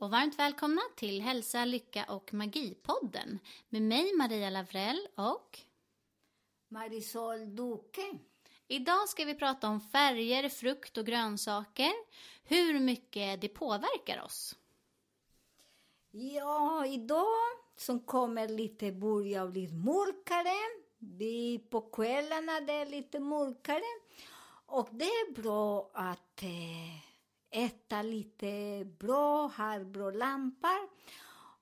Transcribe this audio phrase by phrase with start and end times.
[0.00, 5.58] Och varmt välkomna till Hälsa, Lycka och Magi-podden med mig Maria Lavrell och
[6.68, 8.18] Marisol Duque.
[8.68, 11.92] idag ska vi prata om färger, frukt och grönsaker,
[12.44, 14.56] hur mycket det påverkar oss.
[16.10, 17.26] Ja, idag
[17.76, 20.56] som kommer lite börja bli mörkare.
[20.98, 24.00] Vi på kvällarna det är lite mörkare.
[24.66, 27.09] Och det är bra att eh,
[27.50, 30.88] äta lite bra, ha bra lampor.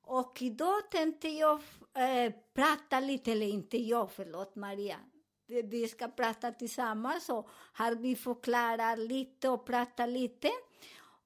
[0.03, 1.61] Och idag tänkte jag
[1.95, 4.97] eh, prata lite, eller inte jag, förlåt Maria.
[5.47, 10.51] Vi- ska prata tillsammans och har vi förklarat lite och pratat lite.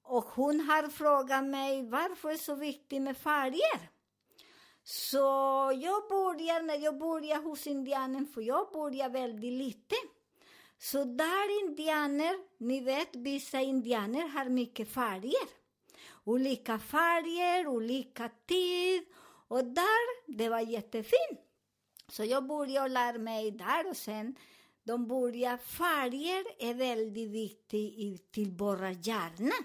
[0.03, 3.89] Och hon har frågat mig varför det är så viktigt med färger.
[4.83, 5.17] Så
[5.75, 9.95] jag börjar, när jag börjar hos indianen, för jag börjar väldigt lite.
[10.83, 15.47] Så där indianer, ni vet vissa indianer har mycket färger.
[16.23, 19.03] Olika färger, olika tid.
[19.47, 21.39] Och där, det var jättefint.
[22.09, 24.35] Så jag började lära mig där och sen
[24.83, 29.55] de började färger är väldigt viktigt i- till våra hjärna.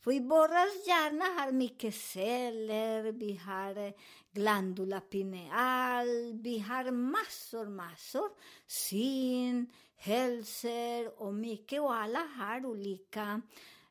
[0.00, 3.92] För i våra hjärna har mycket celler, vi har eh,
[4.34, 6.06] glándula glandula pineal,
[6.42, 8.30] vi har massor, massor.
[8.66, 13.40] Syn, hälsor och mycket och alla har olika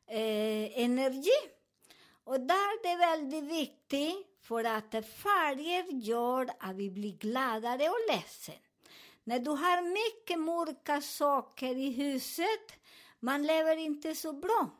[0.06, 1.40] eh, energi.
[2.24, 8.14] Och där det är väldigt viktigt för att färger gör att vi blir gladare och
[8.14, 8.54] ledsen.
[9.24, 12.72] När du har mycket mörka saker i huset,
[13.20, 14.70] man lever inte så bra.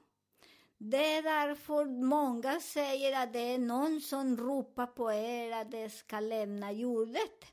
[0.87, 5.91] Det är därför många säger att det är någon som ropar på er att de
[5.91, 7.45] ska lämna jordet.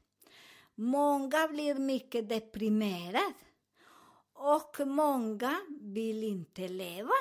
[0.75, 3.33] Många blir mycket deprimerade
[4.33, 7.13] och många vill inte leva.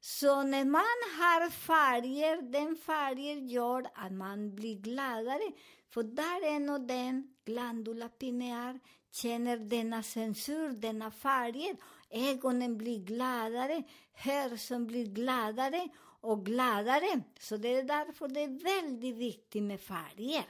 [0.00, 5.52] Så när man har färger, den färger gör att man blir gladare.
[5.90, 8.78] För där är nog den glandula pineal
[9.16, 11.76] känner denna censur, denna färger.
[12.10, 13.82] Ögonen blir gladare,
[14.12, 15.88] hörseln blir gladare
[16.20, 17.22] och gladare.
[17.40, 20.44] Så det är därför det är väldigt viktigt med färger.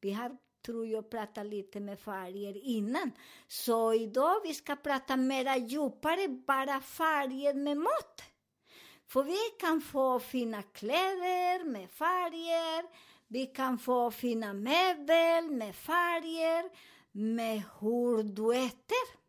[0.00, 0.36] Vi har,
[0.66, 3.10] tror jag, pratat lite med färger innan.
[3.48, 8.22] Så idag vi ska prata mera djupare, bara färger med mått.
[9.06, 12.84] För vi kan få fina kläder med färger,
[13.28, 16.70] vi kan få fina möbler med färger,
[17.14, 19.24] med hur du äter.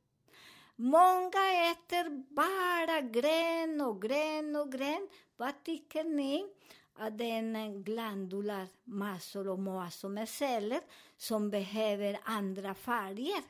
[0.75, 5.07] Många äter bara grön och grön och grön.
[5.38, 6.47] Vad tycker ni?
[6.94, 10.81] Att det är glandular massor och massor med celler
[11.18, 13.44] som behöver andra färger.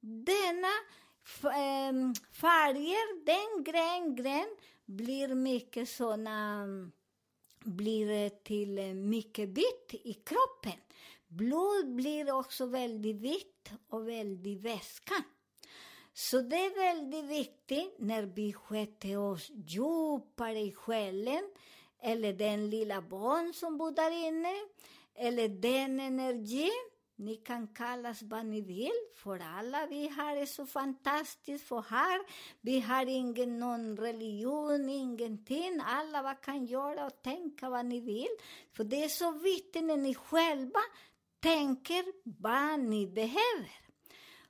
[0.00, 0.74] Denna
[1.54, 6.66] ehm, färger, den grön, grön, blir mycket såna
[7.64, 10.80] blir till mycket vitt i kroppen.
[11.36, 15.14] Blod blir också väldigt vitt och väldigt väska.
[16.12, 21.42] Så det är väldigt viktigt när vi sköter oss djupare i själen,
[22.02, 24.54] eller den lilla barn som bor där inne,
[25.14, 26.70] eller den energi.
[27.16, 32.20] Ni kan kallas vad ni vill, för alla vi här är så fantastiskt, för här
[32.60, 35.80] vi har ingen någon religion, ingenting.
[35.84, 38.36] Alla vad kan göra och tänka vad ni vill.
[38.72, 40.80] För det är så viktigt när ni själva
[41.44, 42.04] tänker
[42.42, 43.70] vad ni behöver.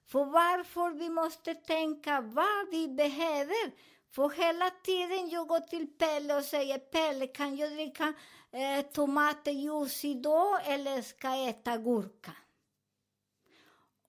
[0.06, 3.72] För varför vi måste tänka vad vi behöver.
[4.10, 8.14] För hela tiden jag går till Pelle och säger Pelle, kan jag dricka
[8.52, 12.32] eh, tomatjuice idag eller ska jag äta gurka?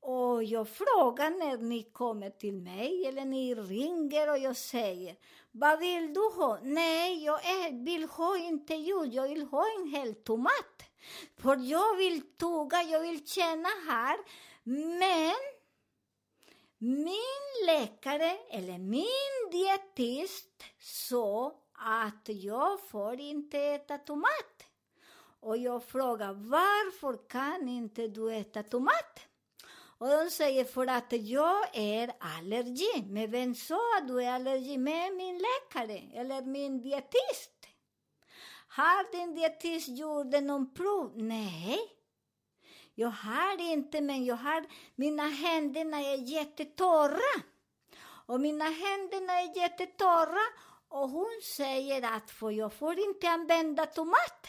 [0.02, 5.16] Och jag frågar när ni kommer till mig eller ni ringer och jag säger
[5.52, 6.60] Vad vill du ha?
[6.64, 10.86] Nej, jag är, vill ha inte juice, jag vill ha en hel tomat.
[11.38, 14.18] För jag vill tugga, jag vill känna här.
[14.64, 15.36] Men
[16.78, 24.66] min läkare eller min dietist sa att jag får inte äta tomat.
[25.40, 29.20] Och jag frågar, varför kan inte du äta tomat?
[29.98, 33.06] Och de säger, för att jag är allergi.
[33.08, 34.78] Men vem sa att du är allergi?
[34.78, 37.55] Med min läkare eller min dietist.
[38.76, 41.12] Har din dietist gjort någon prov?
[41.16, 41.80] Nej.
[42.96, 47.44] Jag har inte, men jag har, mina händer är jättetorra.
[48.26, 50.46] Och mina händer är jättetorra.
[50.88, 54.48] Och hon säger att för jag får inte använda tomat.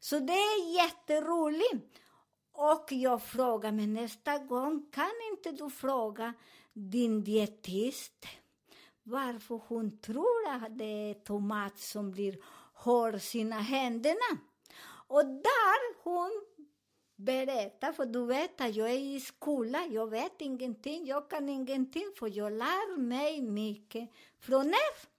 [0.00, 2.00] Så det är jätteroligt.
[2.52, 6.34] Och jag frågar men nästa gång, kan inte du fråga
[6.72, 8.26] din dietist
[9.04, 12.36] varför hon tror att det är tomat som blir
[12.84, 14.38] har sina händerna?
[15.06, 16.44] Och där hon
[17.16, 22.12] berättar, för du vet att jag är i skolan, jag vet ingenting, jag kan ingenting,
[22.18, 24.10] för jag lär mig mycket
[24.40, 25.14] från er.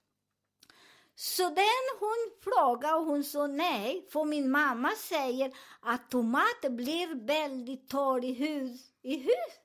[1.16, 7.26] Så den hon frågade och hon sa nej, för min mamma säger att tomater blir
[7.26, 8.92] väldigt torr i hus.
[9.02, 9.60] I hus.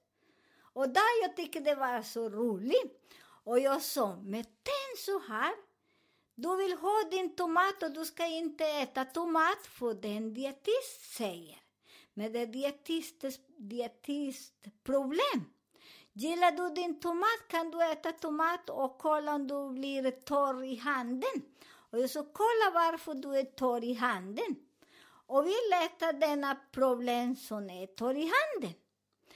[0.73, 3.15] Och där jag tyckte det var så roligt.
[3.45, 5.70] Och jag sa, men tänk så här.
[6.43, 11.59] Du vill ha din tomat och du ska inte äta tomat för den dietist säger.
[12.15, 15.45] Men det är dietistens dietistproblem.
[16.13, 20.77] Gillar du din tomat kan du äta tomat och kolla om du blir torr i
[20.77, 21.43] handen.
[21.91, 24.57] Och jag sa, kolla varför du är torr i handen.
[25.27, 28.75] Och vi letar denna problem som är torr i handen.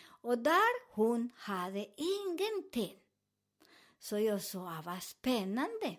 [0.06, 2.98] Och där hon hade ingenting.
[3.98, 5.96] Så jag sa, ah, vad spännande.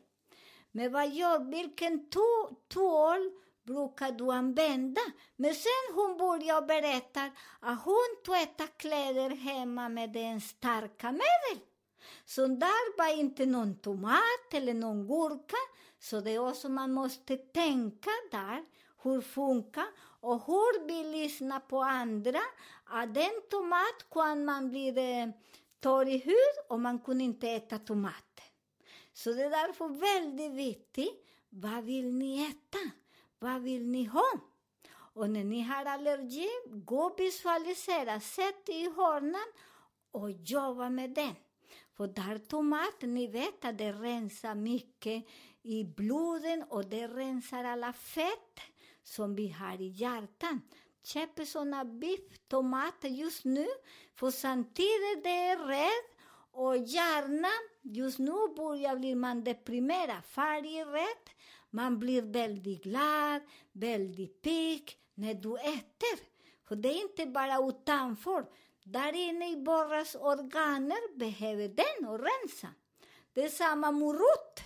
[0.75, 3.31] Men vad gör, vilken to, tvål
[3.63, 5.01] brukar du använda?
[5.36, 11.66] Men sen hon började berätta att hon tvättar kläder hemma med den starka medel.
[12.25, 15.57] Så där var inte någon tomat eller någon gurka.
[16.00, 18.66] Så det är också man måste tänka där,
[19.04, 19.88] hur funkar
[20.22, 22.42] och hur vi lyssnar på andra.
[22.86, 25.30] Att den tomat kan man bli eh,
[25.80, 28.25] torr i hud och man kunde inte äta tomat.
[29.15, 32.91] Så det är därför väldigt viktigt, vad vill ni äta?
[33.39, 34.31] Vad vill ni ha?
[34.89, 39.47] Och när ni har allergi, gå och visualisera, sätt i hörnan
[40.12, 41.35] och jobba med den.
[41.94, 45.25] För där tomat, ni vet att det rensar mycket
[45.62, 48.59] i bloden och det rensar alla fett
[49.03, 50.62] som vi har i hjärtan.
[51.03, 53.67] Köp såna bifftomater just nu,
[54.15, 56.17] för samtidigt det är rädd
[56.51, 61.30] och hjärnan just nu börjar blir man deprimerad, färg rätt,
[61.70, 63.42] man blir väldigt glad,
[63.72, 66.20] väldigt pigg när du äter.
[66.68, 68.46] För det är inte bara utanför,
[68.84, 72.68] där inne i våra organer behöver den och rensa.
[73.34, 74.60] Det är samma morot.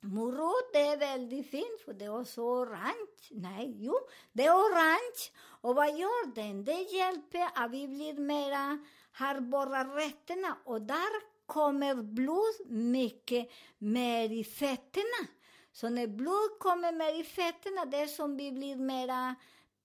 [0.00, 3.16] Morot det är väldigt fint, för det är också orange.
[3.30, 3.94] Nej, jo,
[4.32, 5.30] det är orange.
[5.60, 6.64] Och vad gör den?
[6.64, 8.78] Det hjälper att vi blir mera,
[9.12, 15.28] har bara rätterna och där kommer blod mycket mer i fetterna.
[15.72, 19.34] Så när blod kommer mer i fetterna, det är som vi blir mera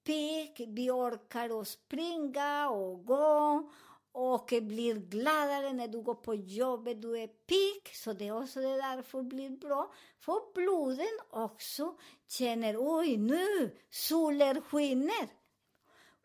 [0.04, 3.70] pigg, vi orkar att springa och gå
[4.12, 8.60] och blir gladare när du går på jobbet, du är pigg, så det är också
[8.60, 9.94] det därför blir bra.
[10.20, 11.96] För bloden också
[12.28, 15.30] känner, oj nu, solen skiner.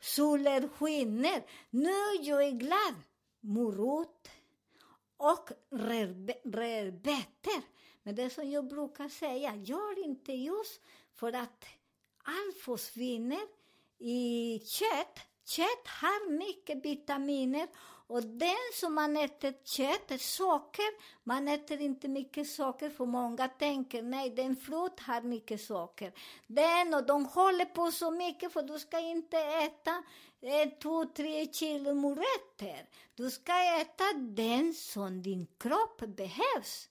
[0.01, 2.95] Solen skiner, nu jag är glad.
[3.41, 4.29] Morot
[5.25, 5.51] och
[6.45, 7.63] rödbetor.
[8.03, 10.81] Men det som jag brukar säga, gör inte just
[11.15, 11.65] för att
[12.25, 13.43] allt försvinner
[13.99, 15.21] i kött.
[15.45, 17.69] Kött har mycket vitaminer
[18.07, 20.85] och den som man äter kött är socker.
[21.25, 26.13] Man äter inte mycket socker för många tänker nej, den frukt har mycket socker.
[26.47, 30.03] Den och de håller på så mycket för du ska inte äta
[30.41, 32.89] eh, två, tre kilo morötter.
[33.15, 36.89] Du ska äta den som din kropp behövs.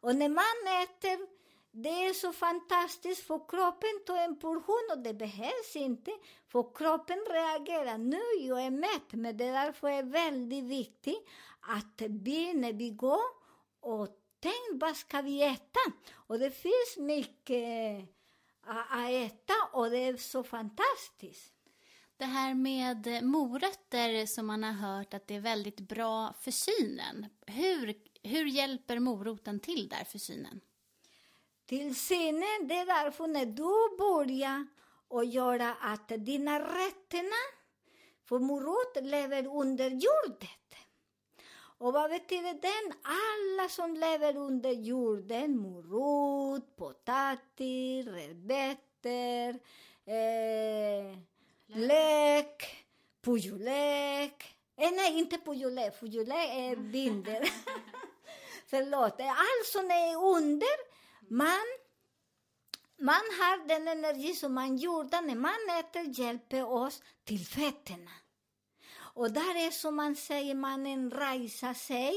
[0.00, 1.35] Och när man äter
[1.78, 6.10] det är så fantastiskt för kroppen tar en portion och det behövs inte.
[6.48, 7.98] För kroppen reagerar.
[7.98, 11.28] Nu jag är mätt, men det är därför är väldigt viktigt
[11.60, 13.20] att vi när vi går
[13.80, 14.08] och
[14.40, 15.80] tänk vad ska vi äta?
[16.14, 18.04] Och det finns mycket eh,
[18.62, 21.52] att äta och det är så fantastiskt.
[22.16, 27.26] Det här med morötter som man har hört att det är väldigt bra för synen.
[27.46, 30.60] Hur, hur hjälper moroten till där för synen?
[31.66, 32.68] Till synen.
[32.68, 34.66] Det är därför när du börjar
[35.08, 37.42] och göra att dina rätterna,
[38.24, 40.66] för morot lever under jordet.
[41.78, 42.92] Och vad betyder den?
[43.02, 49.60] Alla som lever under jorden, morot, potatis, rödbetor,
[50.06, 51.18] eh,
[51.66, 52.86] lök,
[53.22, 54.56] pujolök.
[54.76, 56.00] Eh, nej, inte pujolök.
[56.00, 57.48] Pujolök är binder.
[58.66, 59.20] Förlåt.
[59.20, 60.95] Allt som är under,
[61.28, 61.66] man,
[62.98, 68.10] man har den energi som man gjorde när man äter hjälper oss till fötterna.
[69.16, 72.14] Och där är som man säger, man reser sig,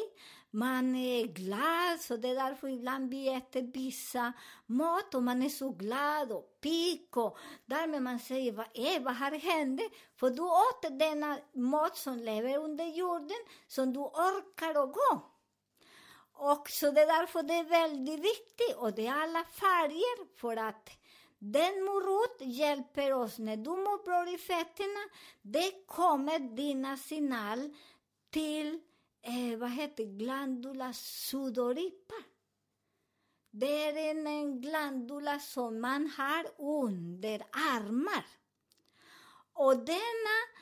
[0.52, 4.34] man är glad, så det är därför ibland vi äter vissa
[4.66, 9.16] mat och man är så glad och pigg och därmed man säger, vad är, vad
[9.16, 9.82] har hänt?
[10.16, 13.38] För du åt denna mat som lever under jorden,
[13.68, 15.39] som du orkar att gå.
[16.42, 20.58] Och så det är därför det är väldigt viktigt, och det är alla färger, för
[20.58, 20.90] att
[21.40, 25.10] den morot hjälper oss när du mår bra i fötterna.
[25.42, 27.74] Det kommer dina signal
[28.30, 28.80] till,
[29.22, 32.16] eh, vad heter glandula sudoripa.
[33.52, 38.26] Det är en, en glandula som man har under armar.
[39.54, 40.59] Och denna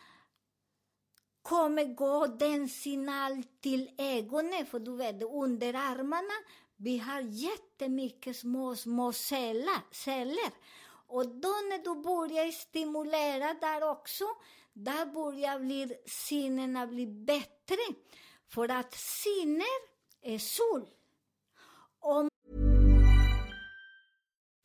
[1.49, 6.33] kommer gå den signal till ögonen, för du vet, under armarna
[6.77, 10.51] vi har jättemycket små, små celler, celler.
[11.07, 14.25] Och då när du börjar stimulera där också,
[14.73, 17.77] där börjar bli sinnena bli bättre.
[18.47, 19.77] För att sinner
[20.21, 20.87] är sol.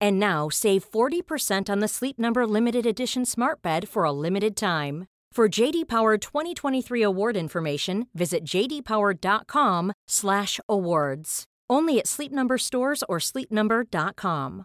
[0.00, 4.56] And now save 40% on the Sleep Number limited edition Smart Bed for a limited
[4.56, 5.06] time.
[5.32, 11.44] For JD Power 2023 award information, visit jdpower.com/awards.
[11.70, 14.64] Only at Sleep Number stores or sleepnumber.com.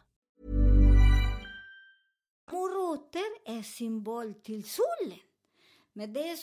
[2.93, 5.19] moroter är symbol till solen.
[5.93, 6.35] Men det är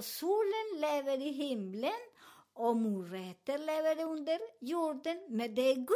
[0.00, 2.00] solen lever i himlen
[2.52, 5.86] och morötter lever under jorden, men det är.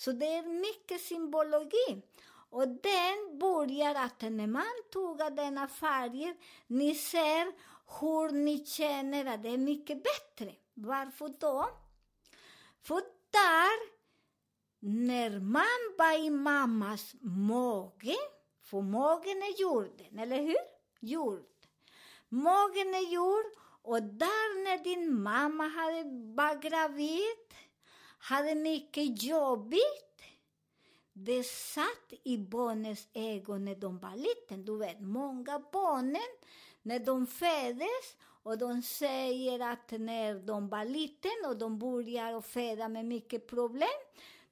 [0.00, 2.02] Så det är mycket symbologi.
[2.50, 7.52] Och den börjar att när man tog denna färger, ni ser
[8.00, 10.54] hur ni känner att det är mycket bättre.
[10.74, 11.68] Varför då?
[12.82, 13.78] För där,
[14.78, 18.16] när man var i mammas mage,
[18.62, 20.64] för magen är jorden, eller hur?
[21.00, 21.46] Jord.
[22.28, 23.46] Magen är jord
[23.82, 26.02] och där när din mamma hade
[26.34, 27.50] var gravid,
[28.20, 30.22] hade mycket jobbigt,
[31.12, 34.64] det satt i barnens ögon när de var liten.
[34.64, 36.30] Du vet, många barnen,
[36.82, 42.88] när de föddes och de säger att när de var liten och de börjar föda
[42.88, 43.88] med mycket problem,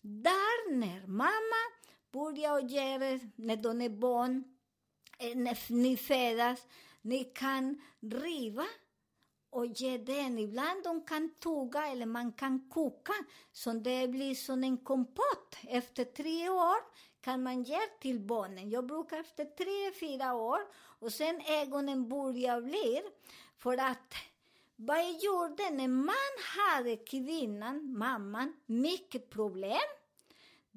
[0.00, 1.62] där när mamma
[2.12, 4.44] börjar göra, när de är barn,
[5.18, 6.66] eh, när ni födas,
[7.02, 8.66] ni kan riva
[9.50, 10.38] och ge den.
[10.38, 13.12] Ibland de kan tugga eller man kan koka
[13.52, 15.56] så det blir som en kompott.
[15.68, 16.76] Efter tre år
[17.20, 18.70] kan man ge till barnen.
[18.70, 20.60] Jag brukar efter tre, fyra år
[20.98, 23.02] och sen ögonen börjar bli
[23.58, 24.14] för att
[24.76, 26.14] vad gjorde när man
[26.56, 29.88] hade kvinnan, mamman, mycket problem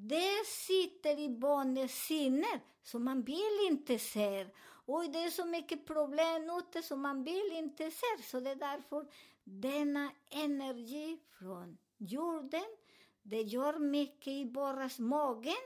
[0.10, 4.48] det sitter i barnets sinne, så man vill inte se.
[4.94, 8.24] Oj, det är så mycket problem ute så man vill inte se.
[8.24, 9.08] Så det är därför
[9.44, 12.66] denna energi från jorden,
[13.22, 15.64] det gör mycket i våras magen.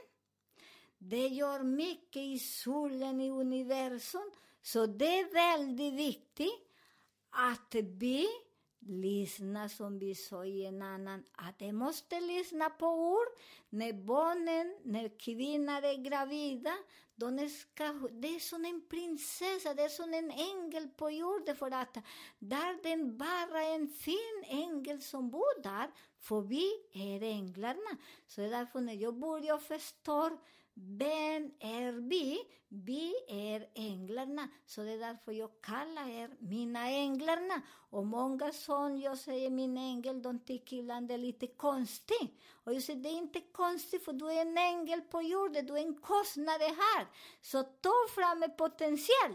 [0.98, 4.30] Det gör mycket i solen, i universum.
[4.62, 6.68] Så det är väldigt viktigt
[7.30, 8.26] att vi
[8.78, 13.28] lyssnar, som vi sa i en annan, att de måste lyssna på ord.
[13.68, 16.76] När barnen, när kvinnor är gravida,
[17.16, 21.70] de ska, det är som en prinsessa, det är som en ängel på jorden för
[21.70, 21.96] att
[22.38, 27.96] där den bara en fin ängel som bor där, för vi är änglarna.
[28.26, 30.38] Så det är därför när jag börjar förstå
[30.78, 32.38] vem är vi?
[32.68, 34.48] Vi är änglarna.
[34.66, 37.62] Så det är därför jag kallar er mina änglarna.
[37.90, 42.40] Och många som jag säger min ängel, de tycker ibland det är lite konstigt.
[42.64, 45.74] Och jag säger det är inte konstigt för du är en ängel på jorden, du
[45.74, 47.06] är en konstnär här.
[47.40, 49.34] Så ta fram en potential.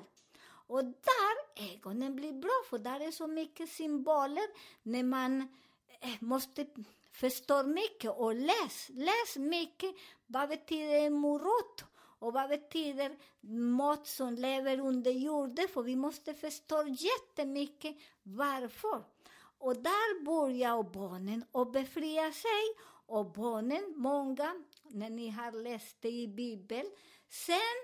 [0.68, 4.48] Och där ögonen blir bra, för där är så mycket symboler
[4.84, 5.42] när man
[6.02, 6.66] eh, måste
[7.12, 8.90] förstå mycket och läs.
[8.90, 9.96] Läs mycket.
[10.34, 11.84] Vad betyder morot?
[12.20, 13.18] Och vad betyder
[13.52, 15.68] mat som lever under jorden?
[15.68, 19.04] För vi måste förstå jättemycket varför.
[19.58, 22.64] Och där börjar barnen att befria sig.
[23.06, 26.92] Och barnen, många, när ni har läst det i Bibeln,
[27.30, 27.78] sen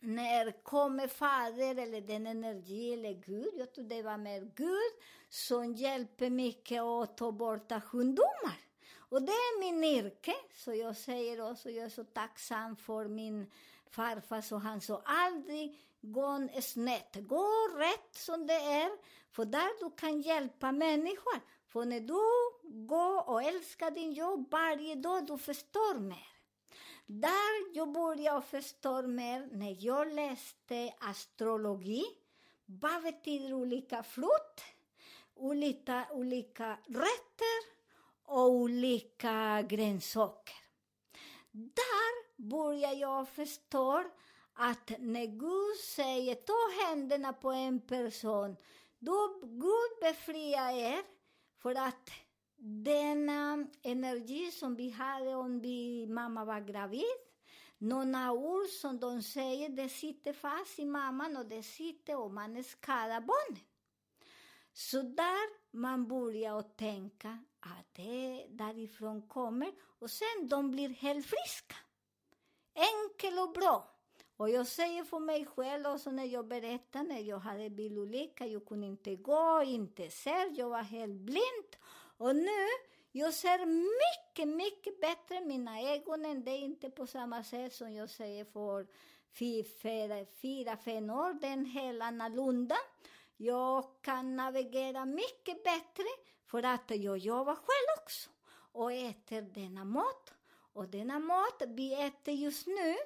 [0.00, 4.92] när kommer Fader eller den energi eller Gud, jag tror det var mer Gud,
[5.28, 8.71] som hjälper mycket att ta bort sjukdomar.
[9.12, 13.50] Och det är min yrke, så jag säger också, jag är så tacksam för min
[13.90, 18.90] farfar, så han sa aldrig gå snett, gå rätt som det är,
[19.30, 21.40] för där du kan hjälpa människor.
[21.66, 22.20] För när du
[22.86, 26.28] går och älskar din jobb varje dag, du förstår mer.
[27.06, 32.04] Där jag började förstå mer när jag läste astrologi.
[32.64, 34.62] Vad betyder olika frukt,
[35.34, 37.81] olika, olika rätter
[38.32, 40.56] olika grönsaker.
[41.50, 44.04] Där börjar jag förstå
[44.54, 48.56] att när Gud säger ta händerna på en person,
[48.98, 51.02] då Gud befriar er
[51.58, 52.10] för att
[52.56, 57.18] denna energi som vi hade om vi, mamma var gravid,
[57.78, 62.64] några ord som de säger, det sitter fast i mamman och det sitter och man
[62.64, 63.71] skadar barnen.
[64.72, 71.26] Så där man börjar att tänka att det därifrån kommer och sen de blir helt
[71.26, 71.76] friska.
[72.74, 73.88] Enkel och bra.
[74.36, 78.66] Och jag säger för mig själv, också när jag berättar när jag hade bilolycka, jag
[78.66, 81.76] kunde inte gå, inte se, jag var helt blind.
[82.16, 82.68] Och nu,
[83.12, 85.40] jag ser mycket, mycket bättre.
[85.40, 88.86] Mina ögon det är inte på samma sätt som jag säger för
[89.38, 91.32] fyra, fyra fem år.
[91.40, 92.76] Det är helt annorlunda.
[93.44, 96.04] Jag kan navigera mycket bättre
[96.46, 98.30] för att jag jobbar själv också
[98.72, 100.34] och äter denna mat.
[100.72, 102.96] Och denna mat vi äter just nu.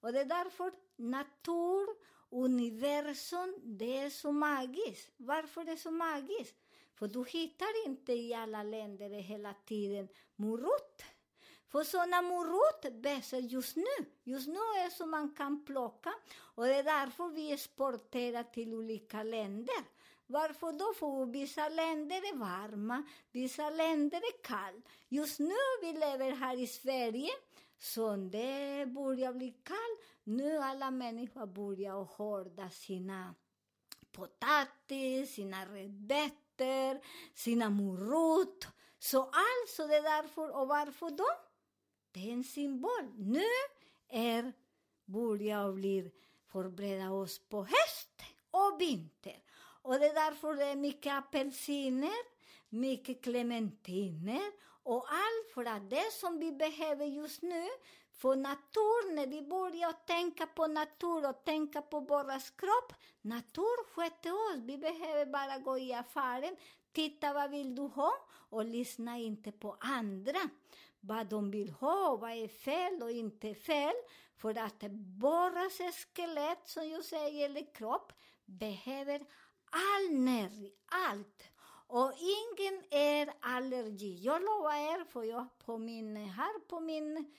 [0.00, 1.86] Och det är därför natur,
[2.30, 5.14] universum, det är så magiskt.
[5.16, 6.56] Varför det är så magiskt?
[6.94, 11.02] För du hittar inte i alla länder hela tiden morot.
[11.68, 14.06] För sådana morot växer just nu.
[14.24, 16.14] Just nu är så man kan plocka.
[16.38, 19.84] Och det är därför vi exporterar till olika länder.
[20.26, 20.94] Varför då?
[20.94, 23.02] För vissa länder är varma,
[23.32, 24.82] vissa länder är kall.
[25.08, 27.30] Just nu vi lever här i Sverige,
[27.78, 30.00] så det börjar bli kallt.
[30.24, 33.34] Nu alla människor börjar hårda sina
[34.12, 37.00] potatis, sina rödbetor,
[37.34, 38.66] sina morot.
[38.98, 41.26] Så alltså det är därför, och varför då?
[42.16, 43.12] Det är en symbol.
[43.16, 43.44] Nu
[44.08, 44.52] är
[45.04, 46.10] börjar bli
[46.52, 49.42] förbereda oss på höst och vinter.
[49.82, 52.18] Och det är därför det är mycket apelsiner,
[52.68, 54.52] mycket clementiner
[54.82, 57.68] och allt för att det som vi behöver just nu,
[58.12, 64.32] för natur, när vi börjar tänka på natur och tänka på vår kropp, natur sköter
[64.32, 64.62] oss.
[64.64, 66.56] Vi behöver bara gå i affären,
[66.92, 68.12] titta vad vill du ha
[68.50, 70.40] och lyssna inte på andra.
[71.06, 73.94] Vad de vill ha vad är fel och inte fel.
[74.36, 75.78] För att borras
[76.14, 78.12] skelett, som jag säger, eller kropp,
[78.44, 79.20] behöver
[79.70, 81.42] all näring, allt.
[81.88, 84.18] Och ingen är allergi.
[84.22, 87.34] Jag lovar er, för jag på min, här på min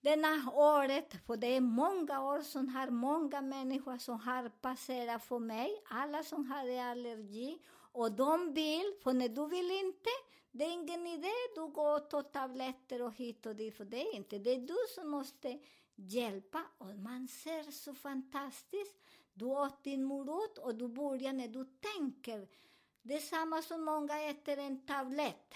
[0.00, 5.38] denna året, för det är många år som har många människor som har passerat för
[5.38, 7.58] mig, alla som hade allergi.
[7.92, 10.10] Och de vill, för när du vill inte,
[10.52, 14.00] det är ingen idé du går och tar tabletter och hit och dit, för det
[14.00, 14.38] är inte.
[14.38, 15.58] Det är du som måste
[15.94, 16.62] hjälpa.
[16.78, 18.96] Och man ser så fantastiskt.
[19.32, 22.48] Du åt din morot och du börjar när du tänker.
[23.02, 25.54] Det är samma som många äter en tablett.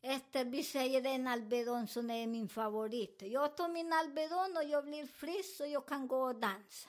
[0.00, 3.22] Efter vi säger en Alvedon som är min favorit.
[3.22, 6.88] Jag tar min Alvedon och jag blir frisk och jag kan gå och dansa.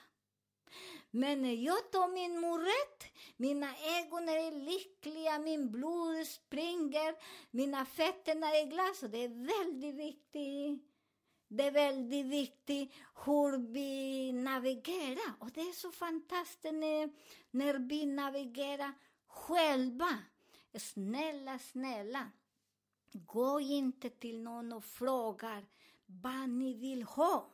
[1.16, 3.04] Men när jag tar min morot,
[3.36, 7.14] mina ögon är lyckliga, min blod springer,
[7.50, 10.82] mina fötter är glada, så det är väldigt viktigt.
[11.48, 12.92] Det är väldigt viktigt
[13.24, 15.34] hur vi navigerar.
[15.40, 17.10] Och det är så fantastiskt när,
[17.50, 18.92] när vi navigerar
[19.26, 20.18] själva.
[20.78, 22.30] Snälla, snälla.
[23.12, 25.62] Gå inte till någon och fråga
[26.06, 27.50] vad ni vill ha.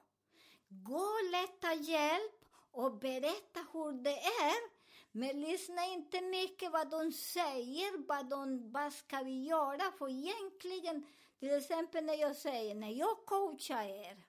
[0.68, 2.41] Gå och leta hjälp
[2.72, 4.82] och berätta hur det är.
[5.12, 9.92] Men lyssna inte mycket vad de säger, vad, de, vad ska vi göra?
[9.98, 11.06] För egentligen,
[11.38, 14.24] till exempel när jag säger, när jag coachar er,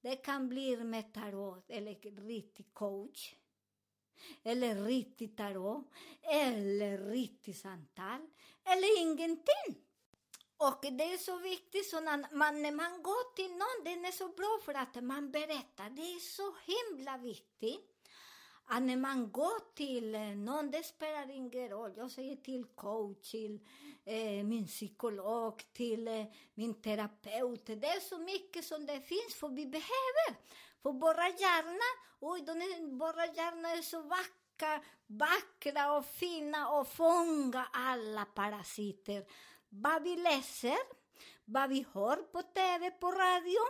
[0.00, 1.94] det kan bli med tarot eller
[2.26, 3.34] riktig coach.
[4.42, 5.84] Eller riktig tarot.
[6.22, 8.20] Eller riktigt samtal.
[8.64, 9.84] Eller ingenting.
[10.56, 14.12] Och det är så viktigt, så när man, när man går till någon, den är
[14.12, 15.90] så bra för att man berättar.
[15.90, 17.90] Det är så himla viktigt.
[18.66, 21.92] Att när man går till eh, någon, det spelar ingen roll.
[21.96, 23.60] Jag säger till coach, till
[24.04, 27.66] eh, min psykolog, till eh, min terapeut.
[27.66, 30.40] Det är så mycket som det finns, för vi behöver.
[30.82, 36.88] För våra hjärna, oj, de är, våra hjärna är så vackra, vackra och fina och
[36.88, 39.24] fånga alla parasiter.
[39.76, 40.78] Vad vi läser,
[41.44, 43.60] vad vi hör på TV, på radio,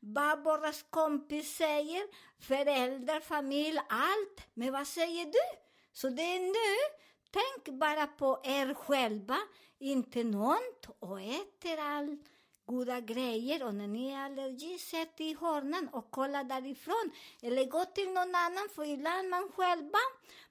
[0.00, 2.02] vad våra kompis säger,
[2.40, 4.48] föräldrar, familj, allt.
[4.54, 5.58] Men vad säger du?
[5.92, 6.96] Så det är nu,
[7.30, 9.38] tänk bara på er själva,
[9.78, 12.33] inte nånt och äter allt
[12.66, 17.10] goda grejer och när ni är allergi, sätt i hörnan och kolla därifrån.
[17.42, 19.98] Eller gå till någon annan, för ibland man själva,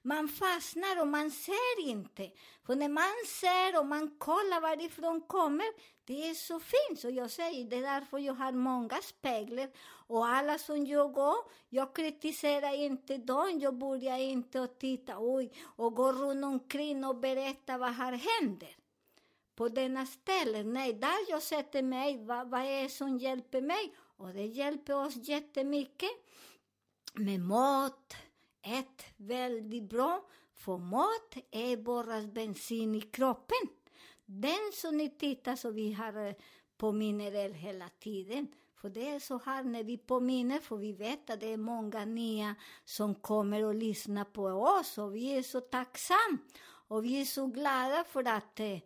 [0.02, 2.30] man fastnar och man ser inte.
[2.66, 5.66] För när man ser och man kollar varifrån kommer,
[6.04, 7.00] det är så fint.
[7.00, 9.68] Så jag säger, det är därför jag har många speglar.
[10.06, 11.36] Och alla som jag går,
[11.68, 17.16] jag kritiserar inte dem, jag börjar inte att titta, oj, och gå runt omkring och
[17.16, 18.76] berätta vad här händer
[19.54, 20.62] på denna ställe.
[20.62, 23.94] Nej, där jag sätter mig, vad, vad är det som hjälper mig?
[24.16, 26.10] Och det hjälper oss jättemycket
[27.14, 28.16] med mat.
[28.62, 33.68] Ett väldigt bra, för mat är bara bensin i kroppen.
[34.26, 36.34] Den som ni tittar så vi har eh,
[36.76, 38.48] påminner er hela tiden.
[38.74, 42.04] För det är så här när vi påminner, för vi vet att det är många
[42.04, 46.38] nya som kommer och lyssnar på oss och vi är så tacksamma.
[46.88, 48.78] Och vi är så glada för att eh,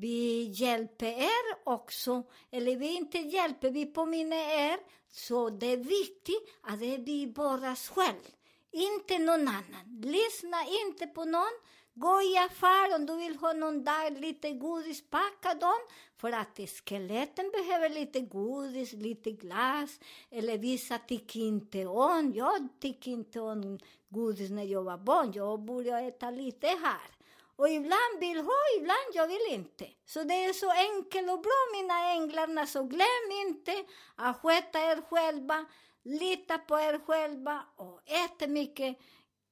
[0.00, 4.78] vi hjälper er också, eller vi inte hjälper, vi påminner er.
[5.08, 8.24] Så det är viktigt att det är vi bara själv,
[8.72, 10.00] inte någon annan.
[10.02, 11.56] Lyssna inte på någon.
[11.94, 15.78] Gå i affär om du vill ha någon dag, lite godis, packa dem.
[16.16, 20.00] För att skeletten behöver lite godis, lite glass.
[20.30, 25.32] Eller vissa tycker inte om, jag tycker inte om godis när jag var barn.
[25.34, 27.19] Jag borde äta lite här.
[27.60, 29.86] Och ibland vill ha, ibland jag vill inte.
[30.06, 33.84] Så det är så enkelt och bra mina änglarna, så glöm inte
[34.16, 35.64] att sköta er själva,
[36.04, 38.98] lita på er själva och ät mycket,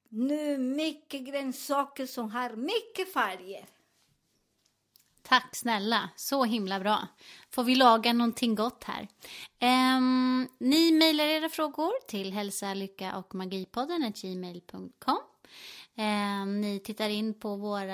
[0.09, 3.66] nu mycket grönsaker som har mycket färger.
[5.23, 7.09] Tack snälla, så himla bra.
[7.51, 9.09] Får vi laga någonting gott här.
[9.97, 15.18] Um, ni mejlar era frågor till hälsa, lycka och magipodden gmail.com.
[15.99, 17.87] Eh, ni tittar in på vår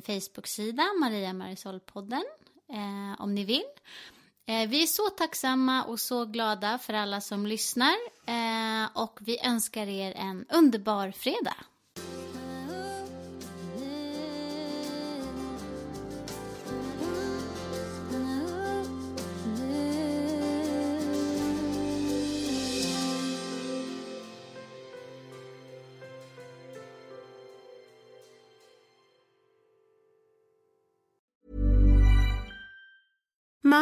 [0.00, 2.24] Facebook-sida, Maria Marisol-podden,
[2.68, 3.64] eh, om ni vill.
[4.46, 7.94] Eh, vi är så tacksamma och så glada för alla som lyssnar
[8.26, 11.56] eh, och vi önskar er en underbar fredag.